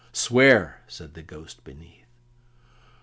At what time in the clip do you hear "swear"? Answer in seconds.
0.13-0.81